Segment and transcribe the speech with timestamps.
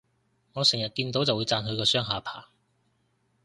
[0.53, 2.49] 我成日見到就會讚佢個雙下巴